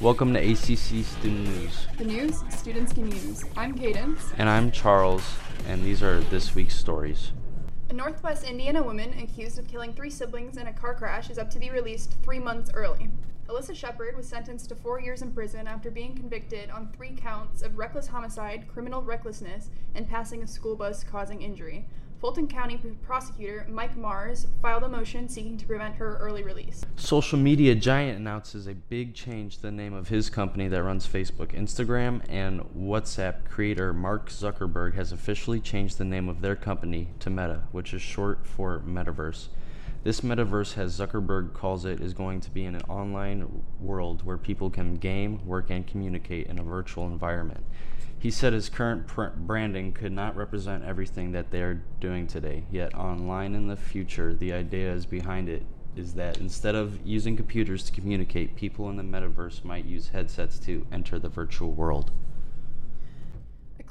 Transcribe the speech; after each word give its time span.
Welcome 0.00 0.32
to 0.32 0.38
ACC 0.38 1.04
Student 1.04 1.46
News. 1.46 1.86
The 1.98 2.04
news 2.06 2.42
students 2.48 2.94
can 2.94 3.10
use. 3.12 3.44
I'm 3.54 3.74
Cadence. 3.76 4.32
And 4.38 4.48
I'm 4.48 4.70
Charles, 4.70 5.22
and 5.66 5.84
these 5.84 6.02
are 6.02 6.20
this 6.30 6.54
week's 6.54 6.74
stories. 6.74 7.32
A 7.90 7.92
Northwest 7.92 8.44
Indiana 8.44 8.82
woman 8.82 9.12
accused 9.18 9.58
of 9.58 9.68
killing 9.68 9.92
three 9.92 10.08
siblings 10.08 10.56
in 10.56 10.68
a 10.68 10.72
car 10.72 10.94
crash 10.94 11.28
is 11.28 11.36
up 11.36 11.50
to 11.50 11.58
be 11.58 11.68
released 11.68 12.14
three 12.22 12.38
months 12.38 12.70
early. 12.72 13.10
Alyssa 13.48 13.74
Shepherd 13.74 14.16
was 14.16 14.26
sentenced 14.26 14.70
to 14.70 14.74
four 14.74 15.02
years 15.02 15.20
in 15.20 15.32
prison 15.32 15.66
after 15.66 15.90
being 15.90 16.14
convicted 16.14 16.70
on 16.70 16.90
three 16.96 17.12
counts 17.14 17.60
of 17.60 17.76
reckless 17.76 18.06
homicide, 18.06 18.66
criminal 18.68 19.02
recklessness, 19.02 19.68
and 19.94 20.08
passing 20.08 20.42
a 20.42 20.46
school 20.46 20.76
bus 20.76 21.04
causing 21.04 21.42
injury. 21.42 21.84
Fulton 22.20 22.48
County 22.48 22.80
prosecutor 23.06 23.64
Mike 23.70 23.96
Marrs 23.96 24.46
filed 24.60 24.82
a 24.82 24.88
motion 24.88 25.28
seeking 25.28 25.56
to 25.56 25.64
prevent 25.66 25.94
her 25.94 26.16
early 26.16 26.42
release. 26.42 26.84
Social 26.96 27.38
media 27.38 27.76
giant 27.76 28.18
announces 28.18 28.66
a 28.66 28.74
big 28.74 29.14
change 29.14 29.56
to 29.56 29.62
the 29.62 29.70
name 29.70 29.94
of 29.94 30.08
his 30.08 30.28
company 30.28 30.66
that 30.66 30.82
runs 30.82 31.06
Facebook, 31.06 31.54
Instagram, 31.56 32.20
and 32.28 32.60
WhatsApp. 32.76 33.44
Creator 33.48 33.92
Mark 33.92 34.30
Zuckerberg 34.30 34.94
has 34.94 35.12
officially 35.12 35.60
changed 35.60 35.98
the 35.98 36.04
name 36.04 36.28
of 36.28 36.40
their 36.40 36.56
company 36.56 37.08
to 37.20 37.30
Meta, 37.30 37.62
which 37.70 37.94
is 37.94 38.02
short 38.02 38.44
for 38.44 38.80
Metaverse. 38.80 39.46
This 40.04 40.20
metaverse, 40.20 40.78
as 40.78 40.98
Zuckerberg 40.98 41.52
calls 41.54 41.84
it, 41.84 42.00
is 42.00 42.14
going 42.14 42.40
to 42.42 42.50
be 42.50 42.64
an 42.64 42.80
online 42.82 43.64
world 43.80 44.24
where 44.24 44.38
people 44.38 44.70
can 44.70 44.94
game, 44.94 45.44
work, 45.44 45.70
and 45.70 45.86
communicate 45.86 46.46
in 46.46 46.58
a 46.58 46.62
virtual 46.62 47.06
environment. 47.06 47.64
He 48.16 48.30
said 48.30 48.52
his 48.52 48.68
current 48.68 49.06
pr- 49.08 49.26
branding 49.36 49.92
could 49.92 50.12
not 50.12 50.36
represent 50.36 50.84
everything 50.84 51.32
that 51.32 51.50
they 51.50 51.62
are 51.62 51.82
doing 52.00 52.26
today, 52.26 52.64
yet, 52.70 52.94
online 52.94 53.54
in 53.54 53.66
the 53.66 53.76
future, 53.76 54.34
the 54.34 54.52
idea 54.52 54.92
is 54.92 55.04
behind 55.04 55.48
it 55.48 55.64
is 55.96 56.14
that 56.14 56.38
instead 56.38 56.76
of 56.76 57.04
using 57.04 57.36
computers 57.36 57.82
to 57.84 57.92
communicate, 57.92 58.54
people 58.54 58.88
in 58.88 58.96
the 58.96 59.02
metaverse 59.02 59.64
might 59.64 59.84
use 59.84 60.10
headsets 60.10 60.58
to 60.60 60.86
enter 60.92 61.18
the 61.18 61.28
virtual 61.28 61.72
world. 61.72 62.12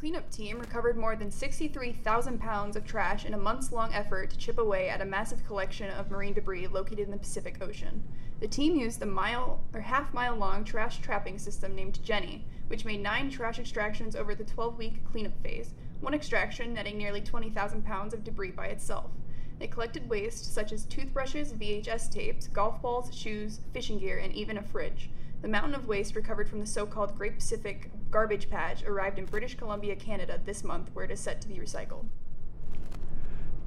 Cleanup 0.08 0.32
team 0.32 0.58
recovered 0.58 0.96
more 0.96 1.18
than 1.18 1.30
63,000 1.30 2.40
pounds 2.40 2.78
of 2.78 2.86
trash 2.86 3.26
in 3.26 3.34
a 3.34 3.38
months 3.38 3.74
long 3.74 3.94
effort 3.94 4.30
to 4.30 4.38
chip 4.38 4.58
away 4.58 4.88
at 4.88 5.02
a 5.02 5.06
massive 5.06 5.46
collection 5.46 5.90
of 5.90 6.10
marine 6.10 6.32
debris 6.32 6.66
located 6.68 7.00
in 7.00 7.12
the 7.12 7.18
Pacific 7.18 7.62
Ocean. 7.62 8.02
The 8.40 8.48
team 8.48 8.78
used 8.78 9.02
a 9.02 9.06
mile 9.06 9.66
or 9.74 9.82
half 9.82 10.14
mile 10.14 10.38
long 10.38 10.64
trash 10.64 11.00
trapping 11.00 11.38
system 11.38 11.76
named 11.76 12.02
Jenny, 12.06 12.48
which 12.68 12.86
made 12.86 13.04
nine 13.04 13.30
trash 13.30 13.60
extractions 13.60 14.16
over 14.16 14.34
the 14.34 14.46
12 14.46 14.78
week 14.78 15.04
cleanup 15.12 15.38
phase, 15.44 15.74
one 16.00 16.14
extraction 16.14 16.74
netting 16.74 16.98
nearly 16.98 17.20
20,000 17.20 17.84
pounds 17.84 18.14
of 18.14 18.24
debris 18.24 18.52
by 18.52 18.68
itself. 18.68 19.12
They 19.60 19.68
collected 19.68 20.08
waste 20.08 20.54
such 20.54 20.72
as 20.72 20.86
toothbrushes, 20.86 21.52
VHS 21.52 22.10
tapes, 22.10 22.48
golf 22.48 22.82
balls, 22.82 23.14
shoes, 23.14 23.60
fishing 23.74 24.00
gear, 24.00 24.20
and 24.20 24.34
even 24.34 24.58
a 24.58 24.64
fridge. 24.64 25.10
The 25.42 25.48
mountain 25.48 25.76
of 25.76 25.88
waste 25.88 26.16
recovered 26.16 26.50
from 26.50 26.60
the 26.60 26.66
so 26.66 26.88
called 26.88 27.16
Great 27.16 27.36
Pacific 27.36 27.92
Garbage 28.10 28.50
Patch 28.50 28.84
arrived 28.84 29.20
in 29.20 29.26
British 29.26 29.56
Columbia, 29.56 29.96
Canada 29.96 30.42
this 30.44 30.64
month, 30.64 30.90
where 30.94 31.06
it 31.06 31.12
is 31.12 31.20
set 31.20 31.42
to 31.42 31.48
be 31.48 31.56
recycled. 31.56 32.06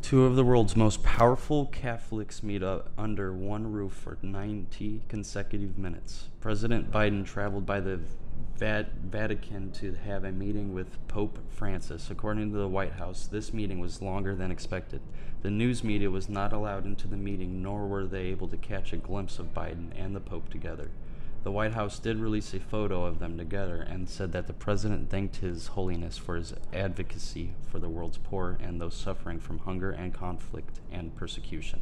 Two 0.02 0.24
of 0.24 0.34
the 0.34 0.42
world's 0.42 0.74
most 0.74 1.04
powerful 1.04 1.66
Catholics 1.66 2.42
meet 2.42 2.64
up 2.64 2.90
under 2.98 3.32
one 3.32 3.70
roof 3.70 3.92
for 3.92 4.18
90 4.20 5.02
consecutive 5.08 5.78
minutes. 5.78 6.28
President 6.40 6.90
Biden 6.90 7.24
traveled 7.24 7.66
by 7.66 7.78
the 7.78 8.00
Vatican 8.56 9.70
to 9.72 9.94
have 9.94 10.24
a 10.24 10.32
meeting 10.32 10.74
with 10.74 11.06
Pope 11.06 11.38
Francis. 11.50 12.10
According 12.10 12.50
to 12.50 12.58
the 12.58 12.68
White 12.68 12.94
House, 12.94 13.27
this 13.27 13.55
meeting 13.55 13.78
was 13.78 14.02
longer 14.02 14.34
than 14.34 14.50
expected. 14.50 15.00
The 15.42 15.50
news 15.50 15.84
media 15.84 16.10
was 16.10 16.28
not 16.28 16.52
allowed 16.52 16.84
into 16.84 17.06
the 17.06 17.16
meeting, 17.16 17.62
nor 17.62 17.86
were 17.86 18.06
they 18.06 18.24
able 18.24 18.48
to 18.48 18.56
catch 18.56 18.92
a 18.92 18.96
glimpse 18.96 19.38
of 19.38 19.55
Biden 19.55 19.90
and 19.96 20.16
the 20.16 20.20
Pope 20.20 20.50
together. 20.50 20.90
The 21.42 21.50
White 21.50 21.72
House 21.72 21.98
did 21.98 22.19
release 22.19 22.52
a 22.52 22.60
photo 22.60 23.06
of 23.06 23.19
them 23.19 23.38
together 23.38 23.77
and 23.77 24.10
said 24.10 24.33
that 24.33 24.46
the 24.46 24.52
president 24.52 25.08
thanked 25.08 25.36
His 25.36 25.69
Holiness 25.69 26.18
for 26.18 26.36
his 26.36 26.52
advocacy 26.70 27.55
for 27.70 27.78
the 27.78 27.89
world's 27.89 28.18
poor 28.18 28.58
and 28.61 28.78
those 28.78 28.95
suffering 28.95 29.40
from 29.40 29.61
hunger 29.61 29.90
and 29.90 30.12
conflict 30.12 30.80
and 30.92 31.17
persecution. 31.17 31.80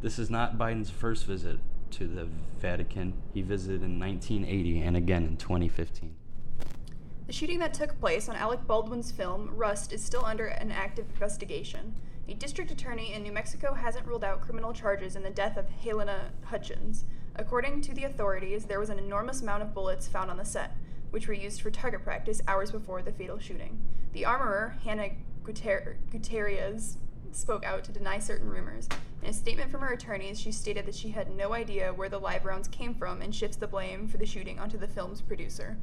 This 0.00 0.18
is 0.18 0.30
not 0.30 0.56
Biden's 0.56 0.88
first 0.88 1.26
visit 1.26 1.58
to 1.92 2.06
the 2.06 2.28
Vatican. 2.58 3.12
He 3.34 3.42
visited 3.42 3.82
in 3.82 4.00
1980 4.00 4.80
and 4.80 4.96
again 4.96 5.24
in 5.24 5.36
2015. 5.36 6.14
The 7.26 7.32
shooting 7.32 7.58
that 7.58 7.74
took 7.74 8.00
place 8.00 8.28
on 8.30 8.36
Alec 8.36 8.66
Baldwin's 8.66 9.12
film 9.12 9.50
Rust 9.54 9.92
is 9.92 10.02
still 10.02 10.24
under 10.24 10.46
an 10.46 10.70
active 10.70 11.06
investigation. 11.10 11.94
A 12.26 12.32
district 12.32 12.70
attorney 12.70 13.12
in 13.12 13.22
New 13.22 13.32
Mexico 13.32 13.74
hasn't 13.74 14.06
ruled 14.06 14.24
out 14.24 14.40
criminal 14.40 14.72
charges 14.72 15.14
in 15.14 15.22
the 15.22 15.30
death 15.30 15.58
of 15.58 15.66
Halyna 15.84 16.30
Hutchins. 16.44 17.04
According 17.36 17.80
to 17.82 17.94
the 17.94 18.04
authorities, 18.04 18.64
there 18.64 18.78
was 18.78 18.90
an 18.90 18.98
enormous 18.98 19.42
amount 19.42 19.62
of 19.62 19.74
bullets 19.74 20.06
found 20.06 20.30
on 20.30 20.36
the 20.36 20.44
set, 20.44 20.76
which 21.10 21.26
were 21.26 21.34
used 21.34 21.60
for 21.60 21.70
target 21.70 22.04
practice 22.04 22.40
hours 22.46 22.70
before 22.70 23.02
the 23.02 23.12
fatal 23.12 23.38
shooting. 23.38 23.80
The 24.12 24.24
armorer, 24.24 24.76
Hannah 24.84 25.10
Gutierrez, 25.42 26.98
spoke 27.32 27.64
out 27.64 27.82
to 27.84 27.92
deny 27.92 28.20
certain 28.20 28.48
rumors. 28.48 28.88
In 29.22 29.30
a 29.30 29.32
statement 29.32 29.70
from 29.70 29.80
her 29.80 29.92
attorneys, 29.92 30.40
she 30.40 30.52
stated 30.52 30.86
that 30.86 30.94
she 30.94 31.10
had 31.10 31.34
no 31.34 31.52
idea 31.52 31.92
where 31.92 32.08
the 32.08 32.20
live 32.20 32.44
rounds 32.44 32.68
came 32.68 32.94
from 32.94 33.20
and 33.20 33.34
shifts 33.34 33.56
the 33.56 33.66
blame 33.66 34.06
for 34.06 34.18
the 34.18 34.26
shooting 34.26 34.60
onto 34.60 34.78
the 34.78 34.86
film's 34.86 35.20
producer. 35.20 35.76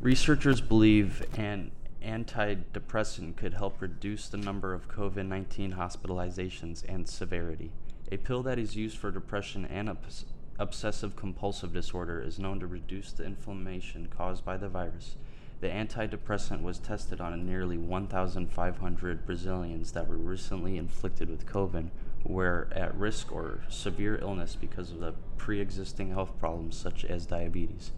Researchers 0.00 0.60
believe 0.60 1.26
an 1.38 1.70
antidepressant 2.04 3.36
could 3.36 3.54
help 3.54 3.80
reduce 3.80 4.28
the 4.28 4.36
number 4.36 4.74
of 4.74 4.88
COVID 4.88 5.26
19 5.26 5.72
hospitalizations 5.72 6.84
and 6.88 7.08
severity. 7.08 7.72
A 8.10 8.16
pill 8.16 8.42
that 8.44 8.58
is 8.58 8.74
used 8.74 8.96
for 8.96 9.10
depression 9.10 9.66
and 9.66 9.88
obs- 9.90 10.24
obsessive 10.58 11.14
compulsive 11.14 11.74
disorder 11.74 12.22
is 12.22 12.38
known 12.38 12.58
to 12.60 12.66
reduce 12.66 13.12
the 13.12 13.24
inflammation 13.24 14.08
caused 14.08 14.44
by 14.44 14.56
the 14.56 14.68
virus. 14.68 15.16
The 15.60 15.68
antidepressant 15.68 16.62
was 16.62 16.78
tested 16.78 17.20
on 17.20 17.44
nearly 17.44 17.76
1,500 17.76 19.26
Brazilians 19.26 19.92
that 19.92 20.08
were 20.08 20.16
recently 20.16 20.78
inflicted 20.78 21.28
with 21.28 21.46
COVID, 21.46 21.90
were 22.24 22.68
at 22.72 22.94
risk 22.94 23.30
or 23.32 23.60
severe 23.68 24.18
illness 24.22 24.56
because 24.56 24.90
of 24.90 25.00
the 25.00 25.14
pre 25.36 25.60
existing 25.60 26.10
health 26.10 26.38
problems 26.38 26.76
such 26.76 27.04
as 27.04 27.26
diabetes. 27.26 27.92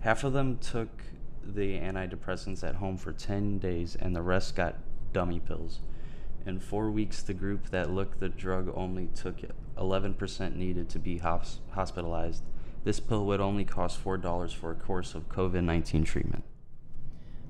Half 0.00 0.24
of 0.24 0.32
them 0.32 0.58
took 0.58 0.88
the 1.44 1.78
antidepressants 1.78 2.66
at 2.66 2.76
home 2.76 2.96
for 2.96 3.12
10 3.12 3.58
days, 3.58 3.96
and 3.96 4.14
the 4.14 4.22
rest 4.22 4.56
got 4.56 4.76
dummy 5.12 5.40
pills. 5.40 5.80
In 6.46 6.58
four 6.58 6.90
weeks, 6.90 7.22
the 7.22 7.34
group 7.34 7.70
that 7.70 7.90
looked 7.90 8.20
the 8.20 8.28
drug 8.28 8.72
only 8.74 9.08
took 9.14 9.40
11% 9.76 10.56
needed 10.56 10.88
to 10.88 10.98
be 10.98 11.18
hospitalized. 11.18 12.42
This 12.82 12.98
pill 12.98 13.26
would 13.26 13.40
only 13.40 13.64
cost 13.64 14.02
$4 14.02 14.54
for 14.54 14.70
a 14.70 14.74
course 14.74 15.14
of 15.14 15.28
COVID 15.28 15.62
19 15.64 16.04
treatment. 16.04 16.44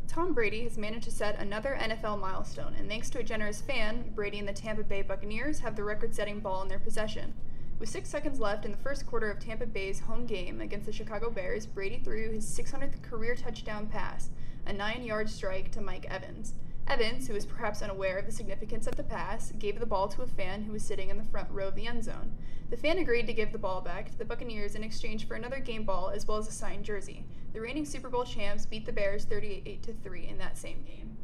Tom 0.08 0.34
Brady 0.34 0.64
has 0.64 0.76
managed 0.76 1.04
to 1.04 1.12
set 1.12 1.38
another 1.38 1.78
NFL 1.80 2.20
milestone, 2.20 2.74
and 2.76 2.88
thanks 2.88 3.10
to 3.10 3.20
a 3.20 3.22
generous 3.22 3.60
fan, 3.60 4.10
Brady 4.16 4.40
and 4.40 4.48
the 4.48 4.52
Tampa 4.52 4.82
Bay 4.82 5.02
Buccaneers 5.02 5.60
have 5.60 5.76
the 5.76 5.84
record 5.84 6.12
setting 6.12 6.40
ball 6.40 6.62
in 6.62 6.68
their 6.68 6.80
possession. 6.80 7.32
With 7.78 7.88
six 7.88 8.08
seconds 8.10 8.40
left 8.40 8.64
in 8.64 8.72
the 8.72 8.76
first 8.76 9.06
quarter 9.06 9.30
of 9.30 9.38
Tampa 9.38 9.66
Bay's 9.66 10.00
home 10.00 10.26
game 10.26 10.60
against 10.60 10.86
the 10.86 10.92
Chicago 10.92 11.30
Bears, 11.30 11.64
Brady 11.64 12.00
threw 12.02 12.32
his 12.32 12.44
600th 12.44 13.00
career 13.02 13.36
touchdown 13.36 13.86
pass, 13.86 14.30
a 14.66 14.72
nine 14.72 15.04
yard 15.04 15.30
strike 15.30 15.70
to 15.72 15.80
Mike 15.80 16.06
Evans. 16.10 16.54
Evans, 16.90 17.28
who 17.28 17.34
was 17.34 17.46
perhaps 17.46 17.82
unaware 17.82 18.18
of 18.18 18.26
the 18.26 18.32
significance 18.32 18.88
of 18.88 18.96
the 18.96 19.04
pass, 19.04 19.52
gave 19.60 19.78
the 19.78 19.86
ball 19.86 20.08
to 20.08 20.22
a 20.22 20.26
fan 20.26 20.64
who 20.64 20.72
was 20.72 20.82
sitting 20.82 21.08
in 21.08 21.16
the 21.16 21.22
front 21.22 21.48
row 21.52 21.68
of 21.68 21.76
the 21.76 21.86
end 21.86 22.02
zone. 22.02 22.36
The 22.68 22.76
fan 22.76 22.98
agreed 22.98 23.28
to 23.28 23.32
give 23.32 23.52
the 23.52 23.58
ball 23.58 23.80
back 23.80 24.10
to 24.10 24.18
the 24.18 24.24
Buccaneers 24.24 24.74
in 24.74 24.82
exchange 24.82 25.28
for 25.28 25.36
another 25.36 25.60
game 25.60 25.84
ball 25.84 26.10
as 26.10 26.26
well 26.26 26.38
as 26.38 26.48
a 26.48 26.50
signed 26.50 26.84
jersey. 26.84 27.24
The 27.52 27.60
reigning 27.60 27.84
Super 27.84 28.08
Bowl 28.08 28.24
champs 28.24 28.66
beat 28.66 28.86
the 28.86 28.92
Bears 28.92 29.24
38 29.24 29.84
to 29.84 29.92
3 29.92 30.26
in 30.26 30.38
that 30.38 30.58
same 30.58 30.82
game. 30.82 31.16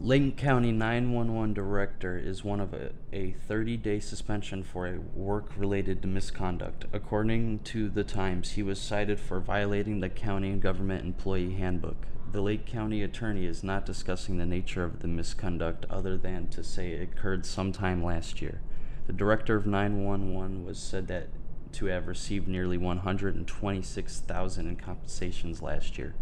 Layton 0.00 0.32
County 0.32 0.70
911 0.70 1.54
director 1.54 2.16
is 2.16 2.44
one 2.44 2.60
of 2.60 2.72
a 2.72 3.32
30 3.48 3.76
day 3.78 3.98
suspension 3.98 4.62
for 4.62 4.86
a 4.86 5.00
work 5.00 5.50
related 5.56 6.04
misconduct. 6.04 6.84
According 6.92 7.58
to 7.64 7.88
the 7.88 8.04
Times, 8.04 8.52
he 8.52 8.62
was 8.62 8.80
cited 8.80 9.18
for 9.18 9.40
violating 9.40 9.98
the 9.98 10.08
county 10.08 10.54
government 10.54 11.04
employee 11.04 11.54
handbook. 11.54 12.06
The 12.30 12.40
Lake 12.40 12.64
County 12.64 13.02
attorney 13.02 13.44
is 13.44 13.64
not 13.64 13.84
discussing 13.84 14.38
the 14.38 14.46
nature 14.46 14.84
of 14.84 15.00
the 15.00 15.08
misconduct 15.08 15.84
other 15.90 16.16
than 16.16 16.46
to 16.50 16.62
say 16.62 16.92
it 16.92 17.02
occurred 17.02 17.44
sometime 17.44 18.00
last 18.00 18.40
year. 18.40 18.60
The 19.08 19.12
director 19.12 19.56
of 19.56 19.66
911 19.66 20.64
was 20.64 20.78
said 20.78 21.08
that 21.08 21.26
to 21.72 21.86
have 21.86 22.06
received 22.06 22.46
nearly 22.46 22.78
126,000 22.78 24.68
in 24.68 24.76
compensations 24.76 25.60
last 25.60 25.98
year. 25.98 26.14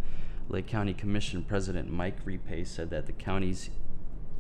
Lake 0.49 0.67
County 0.67 0.95
Commission 0.95 1.43
President 1.43 1.91
Mike 1.91 2.19
Repay 2.25 2.65
said 2.65 2.91
that 2.91 3.07
the 3.07 3.13
county's 3.13 3.71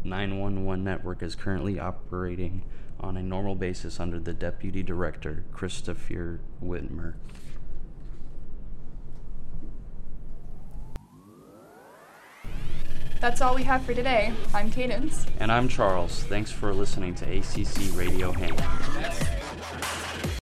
911 0.05 0.85
network 0.85 1.23
is 1.23 1.35
currently 1.35 1.79
operating 1.81 2.63
on 3.01 3.17
a 3.17 3.23
normal 3.23 3.55
basis 3.55 3.99
under 3.99 4.19
the 4.19 4.33
deputy 4.33 4.83
director, 4.83 5.45
Christopher 5.53 6.41
Whitmer. 6.63 7.15
That's 13.21 13.41
all 13.41 13.55
we 13.55 13.65
have 13.65 13.83
for 13.83 13.95
today. 13.95 14.33
I'm 14.55 14.71
Cadence. 14.71 15.27
And 15.41 15.51
I'm 15.51 15.69
Charles. 15.69 16.23
Thanks 16.25 16.53
for 16.53 16.73
listening 16.73 17.15
to 17.17 17.25
ACC 17.25 17.97
Radio 17.97 18.31
Hang. 18.31 18.57